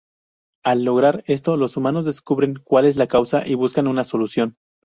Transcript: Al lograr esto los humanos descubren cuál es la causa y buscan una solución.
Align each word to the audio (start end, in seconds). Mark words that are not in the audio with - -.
Al 0.63 0.83
lograr 0.83 1.23
esto 1.27 1.55
los 1.57 1.77
humanos 1.77 2.05
descubren 2.05 2.55
cuál 2.63 2.85
es 2.85 2.95
la 2.95 3.05
causa 3.05 3.45
y 3.47 3.53
buscan 3.53 3.85
una 3.87 4.03
solución. 4.03 4.55